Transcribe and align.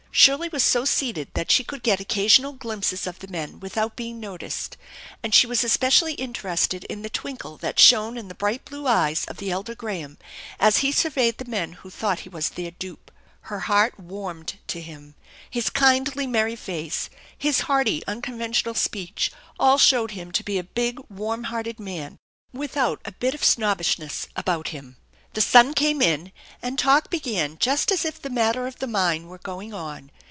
Shirley 0.13 0.49
was 0.49 0.61
so 0.61 0.83
seated 0.83 1.29
that 1.35 1.49
she 1.49 1.63
could 1.63 1.81
get 1.83 2.01
occasional 2.01 2.51
glimpses 2.51 3.07
of 3.07 3.19
the 3.19 3.29
men 3.29 3.61
without 3.61 3.95
being 3.95 4.19
noticed, 4.19 4.75
and 5.23 5.33
she 5.33 5.47
was 5.47 5.63
especially 5.63 6.13
interested 6.15 6.83
in 6.89 7.01
the 7.01 7.09
twinkle 7.09 7.55
that 7.59 7.79
shone 7.79 8.17
in 8.17 8.27
the 8.27 8.35
bright 8.35 8.65
blue 8.65 8.87
eyes 8.87 9.23
of 9.25 9.37
the 9.37 9.49
elder 9.49 9.73
Graham 9.73 10.17
as 10.59 10.79
he 10.79 10.91
surveyed 10.91 11.37
the 11.37 11.45
men 11.49 11.71
who 11.73 11.89
thought 11.89 12.19
he 12.19 12.29
was 12.29 12.49
their 12.49 12.71
dupe. 12.71 13.09
Her 13.43 13.61
heart 13.61 13.97
warmed 13.97 14.59
to 14.67 14.81
him. 14.81 15.15
His 15.49 15.69
kindly, 15.69 16.27
192 16.27 16.65
THE 16.65 16.77
ENCHANTED 16.77 16.97
BARN 16.97 17.07
merry 17.07 17.07
face, 17.07 17.09
his 17.35 17.59
hearty, 17.67 18.03
unconventional 18.05 18.75
speech, 18.75 19.31
all 19.57 19.77
showed 19.77 20.11
him 20.11 20.33
to 20.33 20.43
be 20.43 20.57
a 20.57 20.63
big, 20.63 20.99
warm 21.09 21.45
hearted 21.45 21.79
man 21.79 22.17
without 22.51 22.99
a 23.05 23.13
bit 23.13 23.33
of 23.33 23.45
snobbishness 23.45 24.27
about 24.35 24.67
him. 24.67 24.97
The 25.33 25.39
son 25.39 25.73
came 25.73 26.01
in, 26.01 26.33
and 26.61 26.77
talk 26.77 27.09
began 27.09 27.57
just 27.57 27.89
as 27.89 28.03
if 28.03 28.21
the 28.21 28.29
matter 28.29 28.67
of 28.67 28.79
the 28.79 28.85
mine 28.87 29.29
were 29.29 29.37
going 29.37 29.73
on. 29.73 30.11